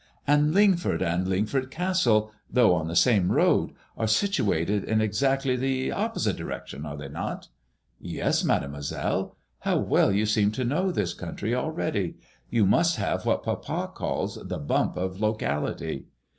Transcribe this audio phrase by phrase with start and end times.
[0.27, 5.89] ''And Lingford and Lingford Castle, though on the same road, are situated in exactly the
[5.89, 7.49] oppo* site direction, are they not?"''
[7.99, 9.37] Yes, Mademoiselle.
[9.59, 13.91] How well you seem to know this country already I You must have what papa
[13.93, 16.07] calls the bump of locality."